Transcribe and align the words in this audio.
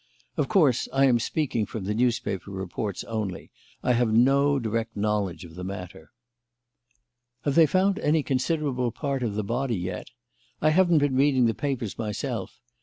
Of 0.35 0.47
course, 0.47 0.87
I 0.91 1.05
am 1.05 1.19
speaking 1.19 1.67
from 1.67 1.83
the 1.83 1.93
newspaper 1.93 2.49
reports 2.49 3.03
only; 3.03 3.51
I 3.83 3.93
have 3.93 4.11
no 4.11 4.57
direct 4.57 4.97
knowledge 4.97 5.45
of 5.45 5.53
the 5.53 5.63
matter." 5.63 6.09
"Have 7.43 7.53
they 7.53 7.67
found 7.67 7.99
any 7.99 8.23
considerable 8.23 8.91
part 8.91 9.21
of 9.21 9.35
the 9.35 9.43
body 9.43 9.77
yet? 9.77 10.07
I 10.59 10.71
haven't 10.71 10.97
been 10.97 11.17
reading 11.17 11.45
the 11.45 11.53
papers 11.53 11.99
myself. 11.99 12.59